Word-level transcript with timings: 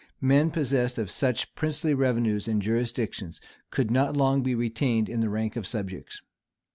[]Men 0.33 0.49
possessed 0.49 0.97
of 0.97 1.11
such 1.11 1.53
princely 1.53 1.93
revenues 1.93 2.47
and 2.47 2.59
jurisdictions 2.59 3.39
could 3.69 3.91
not 3.91 4.17
long 4.17 4.41
be 4.41 4.55
retained 4.55 5.07
in 5.07 5.19
the 5.19 5.29
rank 5.29 5.55
of 5.55 5.67
subjects. 5.67 6.23